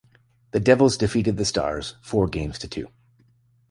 The 0.49 0.59
Devils 0.59 0.97
defeated 0.97 1.37
the 1.37 1.45
Stars, 1.45 1.93
four 2.01 2.27
games 2.27 2.57
to 2.57 2.67
two. 2.67 2.87